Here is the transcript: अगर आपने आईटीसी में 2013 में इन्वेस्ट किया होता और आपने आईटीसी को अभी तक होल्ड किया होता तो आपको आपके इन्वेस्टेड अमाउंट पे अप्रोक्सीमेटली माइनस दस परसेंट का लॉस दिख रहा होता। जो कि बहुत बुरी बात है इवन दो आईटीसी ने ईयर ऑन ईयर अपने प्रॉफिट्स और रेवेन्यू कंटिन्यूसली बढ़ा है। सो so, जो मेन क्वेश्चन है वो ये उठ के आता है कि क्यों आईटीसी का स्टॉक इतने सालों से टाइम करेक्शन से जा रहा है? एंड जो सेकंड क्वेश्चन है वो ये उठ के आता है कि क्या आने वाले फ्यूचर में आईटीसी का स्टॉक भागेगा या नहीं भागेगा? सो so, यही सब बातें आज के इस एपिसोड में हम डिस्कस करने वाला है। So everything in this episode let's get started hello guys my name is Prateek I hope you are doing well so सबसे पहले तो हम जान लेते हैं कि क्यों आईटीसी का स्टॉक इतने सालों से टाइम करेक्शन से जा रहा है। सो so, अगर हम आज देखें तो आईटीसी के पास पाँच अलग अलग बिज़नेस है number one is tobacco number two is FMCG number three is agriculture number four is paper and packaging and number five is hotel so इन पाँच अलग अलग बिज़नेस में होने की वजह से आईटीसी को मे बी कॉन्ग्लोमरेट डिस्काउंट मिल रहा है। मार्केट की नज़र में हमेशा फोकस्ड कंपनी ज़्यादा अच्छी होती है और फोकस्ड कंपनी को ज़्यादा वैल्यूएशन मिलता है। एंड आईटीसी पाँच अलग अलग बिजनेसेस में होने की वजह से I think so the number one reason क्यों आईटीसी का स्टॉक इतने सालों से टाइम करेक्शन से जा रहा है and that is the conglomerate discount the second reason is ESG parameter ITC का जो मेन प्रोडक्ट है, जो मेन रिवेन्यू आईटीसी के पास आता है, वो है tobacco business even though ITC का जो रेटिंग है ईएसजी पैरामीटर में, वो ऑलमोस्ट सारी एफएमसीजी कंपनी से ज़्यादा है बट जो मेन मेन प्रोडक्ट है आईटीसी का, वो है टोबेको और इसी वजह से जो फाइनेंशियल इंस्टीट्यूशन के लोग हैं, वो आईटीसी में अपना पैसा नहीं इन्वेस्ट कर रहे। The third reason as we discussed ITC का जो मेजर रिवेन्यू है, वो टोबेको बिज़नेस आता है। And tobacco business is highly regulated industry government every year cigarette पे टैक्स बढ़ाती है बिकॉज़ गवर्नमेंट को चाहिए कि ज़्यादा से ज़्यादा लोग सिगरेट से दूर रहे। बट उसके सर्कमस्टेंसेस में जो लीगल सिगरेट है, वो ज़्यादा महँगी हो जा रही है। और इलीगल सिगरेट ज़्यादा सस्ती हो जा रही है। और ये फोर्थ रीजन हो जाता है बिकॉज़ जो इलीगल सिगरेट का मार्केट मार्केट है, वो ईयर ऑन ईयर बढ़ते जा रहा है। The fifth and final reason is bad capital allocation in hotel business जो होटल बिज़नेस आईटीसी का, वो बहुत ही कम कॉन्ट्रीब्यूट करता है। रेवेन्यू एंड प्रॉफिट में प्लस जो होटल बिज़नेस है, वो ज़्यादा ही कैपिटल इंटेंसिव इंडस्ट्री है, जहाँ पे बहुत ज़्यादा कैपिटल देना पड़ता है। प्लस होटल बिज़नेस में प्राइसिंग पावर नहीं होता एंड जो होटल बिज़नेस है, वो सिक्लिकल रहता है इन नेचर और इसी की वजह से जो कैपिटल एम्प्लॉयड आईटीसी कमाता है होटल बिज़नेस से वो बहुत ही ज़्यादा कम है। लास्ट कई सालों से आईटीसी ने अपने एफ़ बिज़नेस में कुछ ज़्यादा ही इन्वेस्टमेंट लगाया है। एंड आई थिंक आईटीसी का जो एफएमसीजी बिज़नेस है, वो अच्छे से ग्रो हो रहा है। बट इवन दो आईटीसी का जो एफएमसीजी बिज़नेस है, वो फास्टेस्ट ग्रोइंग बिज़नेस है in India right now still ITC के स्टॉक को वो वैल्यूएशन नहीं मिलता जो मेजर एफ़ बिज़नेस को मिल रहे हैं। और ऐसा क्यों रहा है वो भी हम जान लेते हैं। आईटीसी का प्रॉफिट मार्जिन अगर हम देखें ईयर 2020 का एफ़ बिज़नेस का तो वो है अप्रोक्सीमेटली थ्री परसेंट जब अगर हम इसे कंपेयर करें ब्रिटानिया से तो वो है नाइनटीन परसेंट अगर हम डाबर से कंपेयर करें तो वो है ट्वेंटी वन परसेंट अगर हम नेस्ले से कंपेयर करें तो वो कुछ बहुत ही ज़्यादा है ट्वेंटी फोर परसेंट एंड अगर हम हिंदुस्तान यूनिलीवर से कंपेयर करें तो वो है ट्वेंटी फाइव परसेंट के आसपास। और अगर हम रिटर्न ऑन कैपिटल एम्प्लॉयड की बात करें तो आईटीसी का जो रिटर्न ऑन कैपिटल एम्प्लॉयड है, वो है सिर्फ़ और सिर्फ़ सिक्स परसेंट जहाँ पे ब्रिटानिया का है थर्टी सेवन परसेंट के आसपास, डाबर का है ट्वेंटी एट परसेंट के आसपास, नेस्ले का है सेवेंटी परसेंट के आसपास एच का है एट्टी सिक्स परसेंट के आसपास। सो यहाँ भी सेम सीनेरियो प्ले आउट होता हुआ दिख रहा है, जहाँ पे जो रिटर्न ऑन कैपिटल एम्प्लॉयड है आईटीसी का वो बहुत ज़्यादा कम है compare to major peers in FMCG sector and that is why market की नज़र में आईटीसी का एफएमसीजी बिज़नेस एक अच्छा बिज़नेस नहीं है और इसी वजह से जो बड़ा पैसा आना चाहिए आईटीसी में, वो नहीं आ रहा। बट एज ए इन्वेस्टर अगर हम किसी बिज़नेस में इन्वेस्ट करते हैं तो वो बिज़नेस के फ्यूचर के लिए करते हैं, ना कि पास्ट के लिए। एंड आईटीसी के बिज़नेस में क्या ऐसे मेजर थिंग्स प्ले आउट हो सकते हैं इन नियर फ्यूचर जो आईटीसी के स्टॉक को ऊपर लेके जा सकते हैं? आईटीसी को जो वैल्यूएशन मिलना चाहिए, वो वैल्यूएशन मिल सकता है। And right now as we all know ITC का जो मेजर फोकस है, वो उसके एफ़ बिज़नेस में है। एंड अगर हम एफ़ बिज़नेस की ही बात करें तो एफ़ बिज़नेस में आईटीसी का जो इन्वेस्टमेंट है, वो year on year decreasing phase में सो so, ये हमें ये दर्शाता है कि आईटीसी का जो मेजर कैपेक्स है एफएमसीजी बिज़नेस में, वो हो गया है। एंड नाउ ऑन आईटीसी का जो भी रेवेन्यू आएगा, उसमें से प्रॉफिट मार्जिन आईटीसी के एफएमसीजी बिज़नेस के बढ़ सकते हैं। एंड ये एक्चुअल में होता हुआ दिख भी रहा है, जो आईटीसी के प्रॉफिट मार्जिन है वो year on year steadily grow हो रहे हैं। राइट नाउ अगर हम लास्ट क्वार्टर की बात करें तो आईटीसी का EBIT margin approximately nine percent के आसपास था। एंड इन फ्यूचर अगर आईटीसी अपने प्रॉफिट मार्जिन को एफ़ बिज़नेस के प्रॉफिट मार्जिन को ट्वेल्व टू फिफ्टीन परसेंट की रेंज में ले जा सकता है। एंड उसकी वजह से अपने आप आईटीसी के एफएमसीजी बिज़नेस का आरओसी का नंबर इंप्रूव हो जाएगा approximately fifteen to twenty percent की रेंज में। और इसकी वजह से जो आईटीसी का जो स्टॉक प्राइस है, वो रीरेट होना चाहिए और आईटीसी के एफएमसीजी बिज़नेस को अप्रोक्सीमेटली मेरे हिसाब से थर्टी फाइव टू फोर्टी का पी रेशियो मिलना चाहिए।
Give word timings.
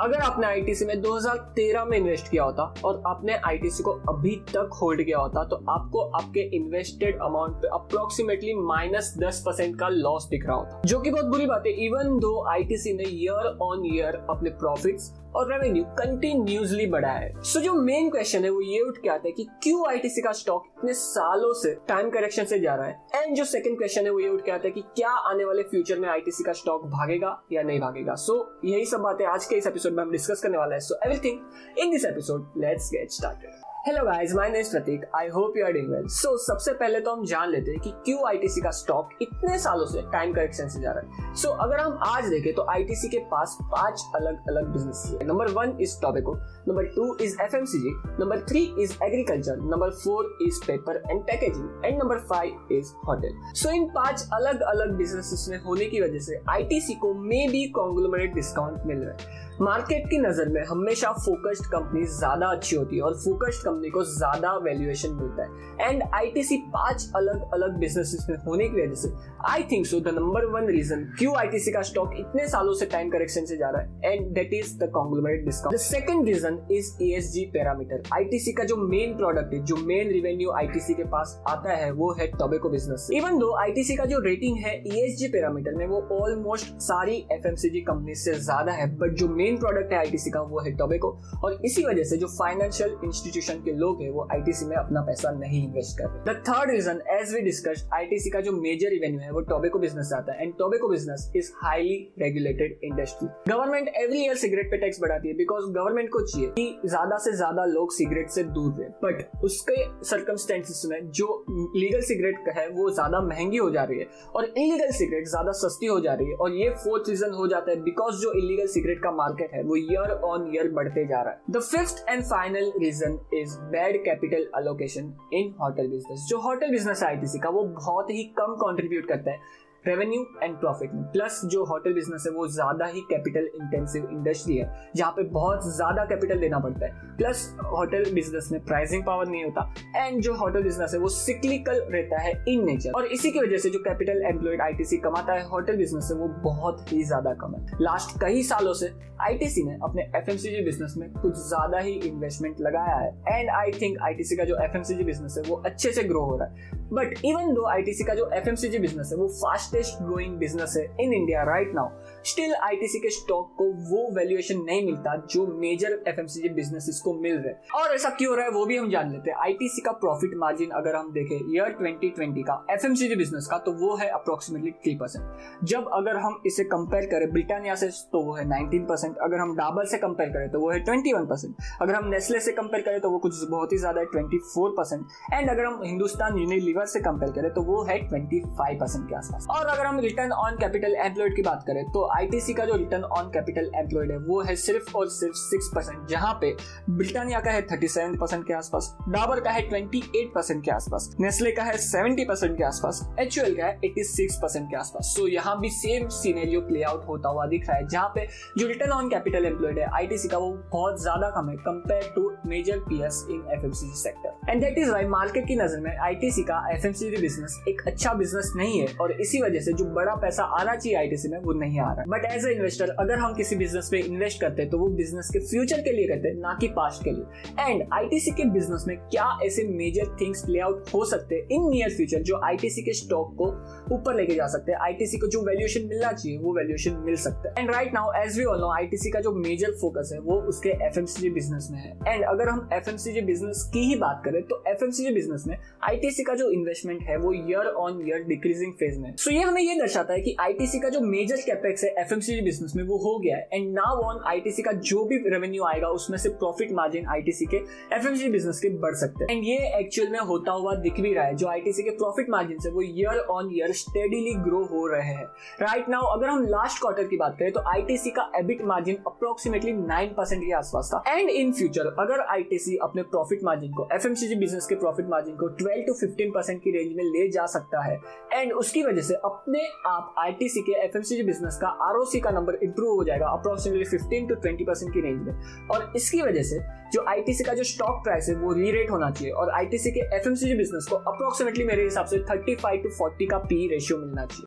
अगर 0.00 0.18
आपने 0.18 0.46
आईटीसी 0.46 0.84
में 0.84 0.94
2013 1.02 1.86
में 1.86 1.96
इन्वेस्ट 1.98 2.28
किया 2.30 2.44
होता 2.44 2.62
और 2.84 3.02
आपने 3.06 3.34
आईटीसी 3.36 3.82
को 3.82 3.92
अभी 4.08 4.30
तक 4.30 4.78
होल्ड 4.82 5.02
किया 5.02 5.18
होता 5.18 5.44
तो 5.44 5.56
आपको 5.68 6.00
आपके 6.18 6.40
इन्वेस्टेड 6.56 7.18
अमाउंट 7.22 7.56
पे 7.56 7.68
अप्रोक्सीमेटली 7.68 8.54
माइनस 8.54 9.14
दस 9.18 9.42
परसेंट 9.46 9.78
का 9.80 9.88
लॉस 9.88 10.28
दिख 10.28 10.46
रहा 10.46 10.56
होता। 10.56 10.82
जो 10.86 11.00
कि 11.00 11.10
बहुत 11.10 11.24
बुरी 11.24 11.46
बात 11.46 11.64
है 11.66 11.72
इवन 11.86 12.18
दो 12.18 12.44
आईटीसी 12.48 12.92
ने 12.92 13.04
ईयर 13.08 13.56
ऑन 13.62 13.82
ईयर 13.86 14.26
अपने 14.30 14.50
प्रॉफिट्स 14.50 15.12
और 15.38 15.52
रेवेन्यू 15.52 15.84
कंटिन्यूसली 15.84 16.86
बढ़ा 16.86 17.10
है। 17.10 17.42
सो 17.42 17.58
so, 17.58 17.64
जो 17.64 17.72
मेन 17.72 18.10
क्वेश्चन 18.10 18.44
है 18.44 18.50
वो 18.50 18.60
ये 18.60 18.80
उठ 18.80 18.98
के 19.02 19.08
आता 19.08 19.22
है 19.26 19.32
कि 19.32 19.46
क्यों 19.62 19.88
आईटीसी 19.88 20.22
का 20.22 20.32
स्टॉक 20.32 20.64
इतने 20.78 20.94
सालों 20.94 21.52
से 21.52 21.74
टाइम 21.88 22.10
करेक्शन 22.10 22.44
से 22.44 22.58
जा 22.58 22.74
रहा 22.74 22.86
है? 22.86 23.00
एंड 23.14 23.36
जो 23.36 23.44
सेकंड 23.44 23.78
क्वेश्चन 23.78 24.04
है 24.04 24.10
वो 24.10 24.20
ये 24.20 24.28
उठ 24.28 24.44
के 24.44 24.50
आता 24.50 24.62
है 24.64 24.70
कि 24.70 24.80
क्या 24.80 25.10
आने 25.10 25.44
वाले 25.44 25.62
फ्यूचर 25.62 25.98
में 25.98 26.08
आईटीसी 26.08 26.44
का 26.44 26.52
स्टॉक 26.52 26.84
भागेगा 26.86 27.42
या 27.52 27.62
नहीं 27.62 27.80
भागेगा? 27.80 28.14
सो 28.14 28.60
so, 28.64 28.70
यही 28.70 28.84
सब 28.84 29.00
बातें 29.00 29.26
आज 29.26 29.46
के 29.46 29.56
इस 29.56 29.66
एपिसोड 29.66 29.92
में 29.92 30.02
हम 30.02 30.10
डिस्कस 30.10 30.40
करने 30.42 30.58
वाला 30.58 30.74
है। 30.74 30.80
So 30.80 30.98
everything 31.04 31.40
in 31.78 31.90
this 31.90 32.04
episode 32.04 32.52
let's 32.58 32.90
get 32.92 33.10
started 33.10 33.50
hello 33.88 34.02
guys 34.04 34.32
my 34.34 34.48
name 34.50 34.60
is 34.60 34.70
Prateek 34.70 35.04
I 35.16 35.28
hope 35.34 35.54
you 35.56 35.64
are 35.66 35.72
doing 35.72 35.88
well 35.90 36.06
so 36.12 36.36
सबसे 36.38 36.72
पहले 36.80 36.98
तो 37.00 37.12
हम 37.12 37.24
जान 37.26 37.50
लेते 37.50 37.70
हैं 37.70 37.80
कि 37.80 37.90
क्यों 38.04 38.26
आईटीसी 38.28 38.60
का 38.60 38.70
स्टॉक 38.78 39.10
इतने 39.22 39.58
सालों 39.58 39.86
से 39.92 40.02
टाइम 40.12 40.32
करेक्शन 40.34 40.68
से 40.68 40.80
जा 40.80 40.92
रहा 40.92 41.00
है। 41.00 41.34
सो 41.34 41.48
so, 41.48 41.54
अगर 41.60 41.80
हम 41.80 41.98
आज 42.06 42.28
देखें 42.30 42.52
तो 42.54 42.66
आईटीसी 42.70 43.08
के 43.08 43.18
पास 43.30 43.56
पाँच 43.62 44.04
अलग 44.16 44.48
अलग 44.48 44.68
बिज़नेस 44.72 45.02
है 45.12 45.26
number 45.28 45.52
one 45.52 45.76
is 45.80 46.00
tobacco 46.02 46.34
number 46.68 46.92
two 46.96 47.16
is 47.24 47.40
FMCG 47.42 47.94
number 48.20 48.44
three 48.50 48.64
is 48.78 48.92
agriculture 49.04 49.56
number 49.72 49.90
four 50.04 50.36
is 50.48 50.60
paper 50.66 51.02
and 51.10 51.22
packaging 51.22 51.84
and 51.84 51.98
number 52.02 52.18
five 52.28 52.76
is 52.78 52.92
hotel 53.08 53.42
so 53.62 53.70
इन 53.70 53.90
पाँच 53.96 54.28
अलग 54.34 54.60
अलग 54.68 54.96
बिज़नेस 54.98 55.46
में 55.50 55.60
होने 55.62 55.86
की 55.86 56.00
वजह 56.00 56.26
से 56.30 56.42
आईटीसी 56.50 56.94
को 56.94 57.14
मे 57.24 57.46
बी 57.48 57.68
कॉन्ग्लोमरेट 57.80 58.34
डिस्काउंट 58.34 58.86
मिल 58.86 58.98
रहा 58.98 59.16
है। 59.22 59.46
मार्केट 59.60 60.04
की 60.10 60.18
नज़र 60.18 60.48
में 60.48 60.60
हमेशा 60.64 61.10
फोकस्ड 61.12 61.64
कंपनी 61.70 62.04
ज़्यादा 62.08 62.46
अच्छी 62.46 62.76
होती 62.76 62.96
है 62.96 63.02
और 63.02 63.14
फोकस्ड 63.18 63.64
कंपनी 63.64 63.88
को 63.90 64.02
ज़्यादा 64.06 64.52
वैल्यूएशन 64.64 65.14
मिलता 65.14 65.44
है। 65.44 65.88
एंड 65.88 66.02
आईटीसी 66.14 66.56
पाँच 66.74 67.10
अलग 67.16 67.50
अलग 67.54 67.78
बिजनेसेस 67.78 68.26
में 68.30 68.36
होने 68.46 68.68
की 68.68 68.82
वजह 68.82 68.94
से 68.94 69.08
I 69.50 69.62
think 69.72 69.86
so 69.86 70.00
the 70.00 70.14
number 70.18 70.44
one 70.52 70.66
reason 70.68 71.02
क्यों 71.18 71.34
आईटीसी 71.36 71.72
का 71.72 71.82
स्टॉक 71.88 72.14
इतने 72.18 72.46
सालों 72.48 72.74
से 72.74 72.86
टाइम 72.92 73.10
करेक्शन 73.10 73.44
से 73.46 73.56
जा 73.56 73.70
रहा 73.70 73.82
है 73.82 74.12
and 74.12 74.32
that 74.34 74.54
is 74.54 74.76
the 74.78 74.90
conglomerate 74.94 75.44
discount 75.44 75.76
the 75.76 75.80
second 75.80 76.26
reason 76.26 76.60
is 76.72 76.92
ESG 77.02 77.44
parameter 77.54 78.02
ITC 78.14 78.52
का 78.52 78.64
जो 78.64 78.76
मेन 78.78 79.16
प्रोडक्ट 79.16 79.54
है, 79.54 79.62
जो 79.64 79.76
मेन 79.76 80.12
रिवेन्यू 80.12 80.52
आईटीसी 80.52 80.94
के 80.94 81.04
पास 81.08 81.36
आता 81.48 81.72
है, 81.72 81.90
वो 81.92 82.12
है 82.20 82.26
tobacco 82.32 82.68
business 82.68 83.08
even 83.14 83.38
though 83.38 83.52
ITC 83.56 83.96
का 83.96 84.04
जो 84.04 84.18
रेटिंग 84.20 84.58
है 84.58 84.76
ईएसजी 84.86 85.28
पैरामीटर 85.28 85.74
में, 85.74 85.86
वो 85.86 86.00
ऑलमोस्ट 86.20 86.74
सारी 86.82 87.16
एफएमसीजी 87.32 87.80
कंपनी 87.82 88.14
से 88.16 88.34
ज़्यादा 88.40 88.72
है 88.72 88.86
बट 88.98 89.14
जो 89.18 89.28
मेन 89.28 89.47
मेन 89.48 89.58
प्रोडक्ट 89.58 89.92
है 89.92 89.98
आईटीसी 89.98 90.30
का, 90.30 90.40
वो 90.42 90.60
है 90.60 90.70
टोबेको 90.76 91.08
और 91.44 91.60
इसी 91.64 91.84
वजह 91.84 92.04
से 92.04 92.16
जो 92.16 92.26
फाइनेंशियल 92.28 92.96
इंस्टीट्यूशन 93.04 93.62
के 93.64 93.72
लोग 93.74 94.02
हैं, 94.02 94.10
वो 94.10 94.26
आईटीसी 94.32 94.66
में 94.66 94.76
अपना 94.76 95.00
पैसा 95.02 95.30
नहीं 95.32 95.62
इन्वेस्ट 95.62 95.98
कर 95.98 96.08
रहे। 96.08 96.24
The 96.24 96.42
third 96.48 96.70
reason 96.70 97.00
as 97.10 97.34
we 97.34 97.40
discussed 97.40 97.94
ITC 97.94 98.30
का 98.30 98.40
जो 98.40 98.52
मेजर 98.52 98.90
रिवेन्यू 98.90 99.20
है, 99.20 99.30
वो 99.32 99.40
टोबेको 99.52 99.78
बिज़नेस 99.78 100.10
आता 100.14 100.32
है। 100.32 100.42
And 100.42 100.52
tobacco 100.58 100.88
business 100.88 101.30
is 101.36 101.50
highly 101.56 101.96
regulated 102.20 102.78
industry 102.84 103.28
government 103.52 103.88
every 103.96 104.24
year 104.24 104.36
cigarette 104.36 104.70
पे 104.70 104.76
टैक्स 104.76 105.00
बढ़ाती 105.02 105.28
है 105.28 105.34
बिकॉज़ 105.36 105.70
गवर्नमेंट 105.72 106.10
को 106.12 106.20
चाहिए 106.22 106.48
कि 106.50 106.88
ज़्यादा 106.88 107.18
से 107.18 107.32
ज़्यादा 107.36 107.64
लोग 107.66 107.92
सिगरेट 107.92 108.30
से 108.30 108.44
दूर 108.58 108.72
रहे। 108.72 108.88
बट 109.04 109.44
उसके 109.44 109.84
सर्कमस्टेंसेस 110.04 110.82
में 110.90 111.10
जो 111.12 111.28
लीगल 111.50 112.00
सिगरेट 112.02 112.52
है, 112.58 112.68
वो 112.70 112.90
ज़्यादा 112.90 113.20
महँगी 113.22 113.56
हो 113.56 113.70
जा 113.70 113.84
रही 113.84 113.98
है। 113.98 114.06
और 114.36 114.44
इलीगल 114.46 114.90
सिगरेट 114.92 115.26
ज़्यादा 115.28 115.52
सस्ती 115.58 115.86
हो 115.86 115.98
जा 116.00 116.14
रही 116.14 116.28
है। 116.28 116.36
और 116.36 116.54
ये 116.54 116.70
फोर्थ 116.84 117.08
रीजन 117.08 117.32
हो 117.34 117.46
जाता 117.48 117.70
है 117.70 117.80
बिकॉज़ 117.82 118.20
जो 118.20 118.32
इलीगल 118.38 118.66
सिगरेट 118.68 119.02
का 119.02 119.10
मार्केट 119.12 119.37
मार्केट 119.38 119.54
है, 119.54 119.62
वो 119.62 119.76
ईयर 119.76 120.12
ऑन 120.24 120.50
ईयर 120.54 120.70
बढ़ते 120.72 121.06
जा 121.06 121.22
रहा 121.22 121.32
है। 121.32 121.40
The 121.50 121.60
fifth 121.60 122.04
and 122.08 122.22
final 122.22 122.72
reason 122.78 123.18
is 123.34 123.58
bad 123.72 123.96
capital 124.04 124.46
allocation 124.54 125.12
in 125.32 125.54
hotel 125.62 125.88
business 125.88 126.26
जो 126.28 126.38
होटल 126.38 126.70
बिज़नेस 126.70 127.02
आईटीसी 127.02 127.38
का, 127.38 127.48
वो 127.48 127.64
बहुत 127.64 128.10
ही 128.10 128.24
कम 128.38 128.56
कॉन्ट्रीब्यूट 128.56 129.08
करता 129.08 129.30
है। 129.30 129.66
रेवेन्यू 129.88 130.24
एंड 130.42 130.56
प्रॉफिट 130.56 130.94
में 130.94 131.02
प्लस 131.12 131.40
जो 131.46 131.64
होटल 131.64 131.94
बिज़नेस 131.94 132.24
है, 132.26 132.32
वो 132.32 132.46
ज़्यादा 132.48 132.86
ही 132.86 133.00
कैपिटल 133.10 133.48
इंटेंसिव 133.54 134.08
इंडस्ट्री 134.10 134.56
है, 134.56 134.70
जहाँ 134.96 135.10
पे 135.12 135.22
बहुत 135.30 135.66
ज़्यादा 135.66 136.04
कैपिटल 136.06 136.40
देना 136.40 136.58
पड़ता 136.58 136.86
है। 136.86 137.16
प्लस 137.16 137.46
होटल 137.66 138.04
बिज़नेस 138.14 138.48
में 138.52 138.64
प्राइसिंग 138.64 139.04
पावर 139.04 139.28
नहीं 139.28 139.44
होता 139.44 139.72
एंड 139.96 140.20
जो 140.22 140.34
होटल 140.36 140.62
बिज़नेस 140.62 140.94
है, 140.94 141.00
वो 141.00 141.08
सिक्लिकल 141.10 141.82
रहता 141.90 142.20
है 142.22 142.32
इन 142.48 142.64
नेचर 142.66 142.92
और 142.92 143.06
इसी 143.08 143.30
की 143.30 143.40
वजह 143.40 143.58
से 143.58 143.70
जो 143.70 143.78
कैपिटल 143.80 144.22
एम्प्लॉयड 144.26 144.60
आईटीसी 144.62 144.96
कमाता 144.98 145.32
है 145.32 145.48
होटल 145.48 145.76
बिज़नेस 145.76 146.08
से 146.08 146.14
वो 146.14 146.28
बहुत 146.44 146.92
ही 146.92 147.02
ज़्यादा 147.04 147.34
कम 147.40 147.54
है। 147.54 147.66
लास्ट 147.80 148.18
कई 148.20 148.42
सालों 148.44 148.74
से 148.74 148.92
आईटीसी 149.22 149.62
ने 149.62 149.74
अपने 149.84 150.02
एफ़ 150.16 150.30
बिज़नेस 150.64 150.94
में 150.98 151.10
कुछ 151.12 151.34
ज़्यादा 151.38 151.78
ही 151.78 151.92
इन्वेस्टमेंट 152.06 152.60
लगाया 152.60 152.96
है। 152.96 153.08
एंड 153.30 153.50
आई 153.50 153.70
थिंक 153.72 153.98
आईटीसी 154.02 154.36
का 154.36 154.44
जो 154.44 154.56
एफएमसीजी 154.64 155.04
बिज़नेस 155.04 155.34
है, 155.38 155.42
वो 155.50 155.56
अच्छे 155.66 155.92
से 155.92 156.02
ग्रो 156.04 156.20
हो 156.20 156.36
रहा 156.36 156.48
है। 156.48 156.77
बट 156.92 157.14
इवन 157.24 157.52
दो 157.54 157.66
आईटीसी 157.68 158.04
का 158.04 158.14
जो 158.14 158.28
एफएमसीजी 158.34 158.78
बिज़नेस 158.78 159.10
है, 159.12 159.18
वो 159.18 159.28
फास्टेस्ट 159.28 160.02
ग्रोइंग 160.02 160.36
बिज़नेस 160.38 160.74
है 160.76 160.84
in 161.00 161.12
India 161.12 161.42
right 161.44 161.74
now 161.74 161.88
still 162.24 162.54
ITC 162.54 162.98
के 162.98 163.10
स्टॉक 163.10 163.54
को 163.58 163.64
वो 163.90 164.08
वैल्यूएशन 164.14 164.62
नहीं 164.66 164.84
मिलता 164.86 165.16
जो 165.30 165.46
मेजर 165.60 166.02
एफ़ 166.08 166.20
बिज़नेस 166.54 167.00
को 167.04 167.14
मिल 167.20 167.36
रहे 167.36 167.52
हैं। 167.52 167.80
और 167.80 167.94
ऐसा 167.94 168.08
क्यों 168.10 168.36
रहा 168.36 168.44
है 168.44 168.50
वो 168.50 168.64
भी 168.66 168.76
हम 168.76 168.90
जान 168.90 169.10
लेते 169.12 169.30
हैं। 169.30 169.38
आईटीसी 169.38 169.82
का 169.82 169.92
प्रॉफिट 170.00 170.34
मार्जिन 170.36 170.70
अगर 170.70 170.96
हम 170.96 171.12
देखें 171.12 171.36
ईयर 171.36 171.76
2020 171.82 172.42
का 172.42 172.64
एफ़ 172.70 172.86
बिज़नेस 173.18 173.46
का 173.50 173.58
तो 173.58 173.72
वो 173.72 173.94
है 173.96 174.08
अप्रोक्सीमेटली 174.10 174.70
थ्री 174.70 174.94
परसेंट 174.94 175.66
जब 175.68 175.88
अगर 175.92 176.16
हम 176.16 176.40
इसे 176.46 176.64
कंपेयर 176.64 177.06
करें 177.06 177.30
ब्रिटानिया 177.32 177.74
से 177.74 177.88
तो 178.12 178.22
वो 178.22 178.34
है 178.34 178.48
नाइनटीन 178.48 178.84
परसेंट 178.86 179.16
अगर 179.22 179.38
हम 179.38 179.54
डाबर 179.56 179.86
से 179.86 179.98
कंपेयर 179.98 180.30
करें 180.30 180.50
तो 180.50 180.60
वो 180.60 180.70
है 180.70 180.80
ट्वेंटी 180.80 181.12
वन 181.12 181.26
परसेंट 181.26 181.54
अगर 181.82 181.94
हम 181.94 182.08
नेस्ले 182.08 182.40
से 182.40 182.52
कंपेयर 182.52 182.82
करें 182.82 183.00
तो 183.00 183.10
वो 183.10 183.18
कुछ 183.18 183.34
बहुत 183.50 183.72
ही 183.72 183.78
ज़्यादा 183.78 184.00
है 184.00 184.06
ट्वेंटी 184.06 184.38
फोर 184.54 184.70
परसेंट 184.70 185.06
एंड 185.32 185.50
अगर 185.50 185.64
हम 185.64 185.82
हिंदुस्तान 185.84 186.38
यूनिलीवर 186.38 186.77
से 186.86 187.00
कंपेयर 187.00 187.32
करें 187.32 187.52
तो 187.54 187.62
वो 187.62 187.82
है 187.84 187.98
ट्वेंटी 188.00 188.40
फाइव 188.58 188.78
परसेंट 188.80 189.08
के 189.08 189.14
आसपास। 189.16 189.46
और 189.50 189.66
अगर 189.66 189.86
हम 189.86 189.98
रिटर्न 190.00 190.32
ऑन 190.34 190.56
कैपिटल 190.58 190.94
एम्प्लॉयड 190.96 191.36
की 191.36 191.42
बात 191.42 191.64
करें 191.66 191.84
तो 191.92 192.06
आईटीसी 192.16 192.54
का 192.54 192.64
जो 192.64 192.76
रिटर्न 192.76 193.04
ऑन 193.04 193.30
कैपिटल 193.30 193.70
एम्प्लॉयड 193.76 194.10
है, 194.10 194.18
वो 194.18 194.40
है 194.42 194.56
सिर्फ़ 194.58 194.96
और 194.96 195.08
सिर्फ़ 195.10 195.36
सिक्स 195.38 195.70
परसेंट 195.74 196.06
जहाँ 196.08 196.32
पे 196.40 196.54
ब्रिटानिया 196.90 197.40
का 197.40 197.50
है 197.50 197.62
थर्टी 197.66 197.88
सेवन 197.88 198.16
परसेंट 198.18 198.46
के 198.46 198.54
आसपास, 198.54 198.94
डाबर 199.08 199.40
का 199.40 199.50
है 199.50 199.62
ट्वेंटी 199.68 200.02
एट 200.16 200.32
परसेंट 200.34 200.64
के 200.64 200.70
आसपास, 200.70 201.10
नेस्ले 201.20 201.52
का 201.52 201.62
है 201.62 201.76
सेवेंटी 201.80 202.24
परसेंट 202.24 202.56
के 202.58 202.64
आसपास 202.64 203.02
एच 203.18 203.38
का 203.38 203.66
है 203.66 203.78
एट्टी 203.84 204.04
सिक्स 204.06 204.38
परसेंट 204.42 204.68
के 204.70 204.76
आसपास। 204.76 205.14
सो 205.16 205.26
यहाँ 205.28 205.58
भी 205.60 205.70
सेम 205.72 206.08
सीनेरियो 206.12 206.60
प्ले 206.62 206.82
आउट 206.84 207.06
होता 207.08 207.28
हुआ 207.28 207.46
दिख 207.48 207.68
रहा 207.68 207.76
है, 207.76 207.86
जहाँ 207.88 208.12
पे 208.14 208.26
जो 208.58 208.66
रिटर्न 208.68 208.92
ऑन 208.92 209.08
कैपिटल 209.10 209.46
एम्प्लॉयड 209.46 209.78
है 209.78 209.86
आईटीसी 209.94 210.28
का 210.28 210.38
वो 210.38 210.52
बहुत 210.72 211.00
ज़्यादा 211.02 211.30
कम 211.30 211.48
है 211.48 211.56
compare 211.58 212.12
to 212.14 212.30
major 212.48 212.78
peers 212.88 213.24
in 213.30 213.42
FMCG 213.52 213.96
sector 214.00 214.50
and 214.50 214.60
that 214.60 214.78
is 214.78 214.90
why 214.90 215.04
market 215.08 215.46
की 215.48 215.56
नज़र 215.56 215.80
में 215.80 215.96
आईटीसी 215.96 216.42
का 216.42 216.56
एफएमसीजी 216.70 217.16
बिज़नेस 217.16 217.58
एक 217.68 217.82
अच्छा 217.86 218.12
बिज़नेस 218.14 218.52
नहीं 218.56 218.80
है 218.80 218.86
और 219.00 219.12
इसी 219.20 219.40
वजह 219.42 219.60
से 219.60 219.72
जो 219.72 219.84
बड़ा 219.94 220.14
पैसा 220.16 220.44
आना 220.58 220.74
चाहिए 220.74 220.96
आईटीसी 220.98 221.28
में, 221.28 221.38
वो 221.38 221.52
नहीं 221.54 221.80
आ 221.80 221.92
रहा। 221.92 222.04
बट 222.08 222.24
एज 222.26 222.46
ए 222.46 222.52
इन्वेस्टर 222.52 222.90
अगर 223.00 223.18
हम 223.18 223.34
किसी 223.34 223.56
बिज़नेस 223.56 223.90
में 223.92 224.02
इन्वेस्ट 224.02 224.40
करते 224.40 224.62
हैं 224.62 224.70
तो 224.70 224.78
वो 224.78 224.88
बिज़नेस 224.98 225.30
के 225.32 225.40
फ्यूचर 225.40 225.80
के 225.82 225.92
लिए 225.92 226.06
करते 226.08 226.28
हैं, 226.28 226.34
ना 226.36 226.56
कि 226.60 226.68
पास्ट 226.76 227.04
के 227.04 227.10
लिए। 227.10 227.64
एंड 227.64 227.82
आईटीसी 227.94 228.30
के 228.32 228.44
बिज़नेस 228.50 228.84
में 228.88 228.96
क्या 229.00 229.26
ऐसे 229.44 229.64
मेजर 229.68 230.16
थिंग्स 230.20 230.44
प्ले 230.44 230.60
आउट 230.60 230.94
हो 230.94 231.04
सकते 231.04 231.34
हैं 231.34 231.46
इन 231.50 231.68
नियर 231.70 231.94
फ्यूचर 231.96 232.22
जो 232.22 232.40
आईटीसी 232.44 232.82
के 232.82 232.92
स्टॉक 232.94 233.34
को 233.38 233.46
ऊपर 233.94 234.14
लेके 234.14 234.34
जा 234.34 234.46
सकते 234.46 234.72
हैं? 234.72 234.78
आईटीसी 234.80 235.18
को 235.18 235.26
जो 235.26 235.42
वैल्यूएशन 235.42 235.86
मिलना 235.88 236.12
चाहिए, 236.12 236.38
वो 236.38 236.54
वैल्यूएशन 236.56 236.96
मिल 237.06 237.16
सकता 237.18 237.48
है। 237.48 237.54
And 237.58 237.70
right 237.70 237.94
now 237.94 238.12
as 238.16 238.38
we 238.38 238.44
all 238.44 238.60
know 238.60 238.72
ITC 238.72 239.10
का 239.10 239.20
जो 239.20 239.32
मेजर 239.36 239.72
फोकस 239.80 240.10
है, 240.12 240.20
वो 240.20 240.40
उसके 240.48 240.70
एफ़ 240.86 240.98
बिज़नेस 241.30 241.68
में 241.70 241.78
है। 241.78 241.90
एंड 242.08 242.24
अगर 242.24 242.48
हम 242.48 242.68
एफ़ 242.72 242.90
बिज़नेस 243.26 243.62
की 243.72 243.80
ही 243.80 243.94
बात 243.96 244.22
करें 244.24 244.42
तो 244.42 244.62
एफ़ 244.68 244.84
बिज़नेस 244.84 245.44
में 245.46 245.56
आईटीसी 245.84 246.22
का 246.22 246.34
जो 246.34 246.50
इन्वेस्टमेंट 246.58 247.02
है, 247.02 247.16
वो 247.16 247.32
year 247.34 247.66
on 247.78 248.00
year 248.08 248.22
decreasing 248.28 248.72
phase 248.74 248.98
में 249.00 249.10
सो 249.10 249.30
so, 249.30 249.36
ये 249.36 249.42
हमें 249.42 249.60
ये 249.62 249.74
दर्शाता 249.78 250.12
है 250.12 250.20
कि 250.20 250.36
आईटीसी 250.40 250.78
का 250.80 250.88
जो 250.88 251.00
मेजर 251.02 251.40
कैपेक्स 251.46 251.84
है 251.84 251.90
एफएमसीजी 251.98 252.40
बिज़नेस 252.42 252.72
में, 252.76 252.82
वो 252.84 252.96
हो 252.98 253.18
गया 253.18 253.36
है। 253.36 253.48
एंड 253.52 253.72
नाउ 253.74 254.02
ऑन 254.02 254.22
आईटीसी 254.28 254.62
का 254.62 254.72
जो 254.90 255.04
भी 255.04 255.16
रेवेन्यू 255.28 255.64
आएगा, 255.64 255.88
उसमें 255.90 256.18
से 256.18 256.28
प्रॉफिट 256.30 256.72
मार्जिन 256.72 257.06
आईटीसी 257.08 257.46
के 257.46 257.56
एफएमसीजी 257.56 258.28
बिज़नेस 258.30 258.60
के 258.60 258.68
बढ़ 258.78 258.94
सकते 258.96 259.24
हैं। 259.24 259.36
एंड 259.36 259.44
ये 259.44 259.56
एक्चुअल 259.78 260.10
में 260.12 260.18
होता 260.20 260.52
हुआ 260.52 260.74
दिख 260.78 261.00
भी 261.00 261.12
रहा 261.14 261.24
है, 261.24 261.34
जो 261.34 261.48
आईटीसी 261.48 261.82
के 261.82 261.90
प्रॉफिट 261.98 262.30
मार्जिन 262.30 262.58
है 262.66 262.70
वो 262.72 262.82
year 262.82 263.18
on 263.30 263.50
year 263.54 263.72
steadily 263.74 264.34
grow 264.40 264.62
हो 264.66 264.86
रहे 264.86 265.14
हैं। 265.14 265.24
राइट 265.60 265.88
नाउ 265.88 266.06
अगर 266.08 266.28
हम 266.28 266.42
लास्ट 266.46 266.80
क्वार्टर 266.80 267.06
की 267.08 267.16
बात 267.16 267.36
करें 267.38 267.52
तो 267.52 267.60
आईटीसी 267.68 268.10
का 268.10 268.30
EBIT 268.36 268.62
margin 268.64 268.96
approximately 269.06 269.72
nine 269.72 270.08
percent 270.08 270.42
के 270.42 270.52
आसपास 270.54 270.90
था। 270.94 271.02
एंड 271.08 271.30
इन 271.30 271.52
फ्यूचर 271.52 271.94
अगर 271.98 272.20
आईटीसी 272.28 272.76
अपने 272.82 273.02
प्रॉफिट 273.04 273.44
मार्जिन 273.44 273.72
को 273.72 273.88
एफ़ 273.92 274.06
बिज़नेस 274.08 274.66
के 274.66 274.74
प्रॉफिट 274.74 275.06
मार्जिन 275.08 275.34
को 275.36 275.48
ट्वेल्व 275.58 275.84
टू 275.86 275.92
फिफ्टीन 275.96 276.30
परसेंट 276.48 276.62
की 276.62 276.70
रेंज 276.70 276.96
में 276.96 277.04
ले 277.04 277.28
जा 277.28 277.46
सकता 277.46 277.82
है। 277.84 278.00
एंड 278.32 278.52
उसकी 278.52 278.82
वजह 278.82 279.02
से 279.02 279.14
अपने 279.14 279.66
आप 279.86 280.14
आईटीसी 280.18 280.60
के 280.60 280.72
एफएमसीजी 280.84 281.22
बिज़नेस 281.22 281.58
का 281.62 281.68
आरओसी 281.88 282.20
का 282.20 282.30
नंबर 282.30 282.58
इंप्रूव 282.62 282.94
हो 282.96 283.04
जाएगा 283.04 283.26
approximately 283.28 283.84
fifteen 283.84 284.26
to 284.26 284.34
twenty 284.34 284.64
percent 284.64 284.92
की 284.94 285.00
रेंज 285.00 285.22
में। 285.22 285.68
और 285.68 285.92
इसकी 285.96 286.20
वजह 286.22 286.42
से 286.42 286.60
जो 286.92 287.04
आईटीसी 287.08 287.44
का 287.44 287.54
जो 287.54 287.64
स्टॉक 287.64 288.02
प्राइस 288.04 288.28
है, 288.28 288.34
वो 288.34 288.52
रीरेट 288.52 288.90
होना 288.90 289.10
चाहिए 289.10 289.32
और 289.32 289.50
आईटीसी 289.50 289.90
के 289.90 290.00
एफएमसीजी 290.16 290.54
बिज़नेस 290.54 290.86
को 290.90 290.96
अप्रोक्सीमेटली 290.96 291.64
मेरे 291.64 291.82
हिसाब 291.82 292.06
से 292.06 292.18
थर्टी 292.30 292.54
फाइव 292.54 292.82
टू 292.82 292.90
फोर्टी 292.90 293.26
का 293.26 293.38
पी 293.38 293.66
रेशियो 293.68 293.98
मिलना 293.98 294.24
चाहिए। 294.26 294.46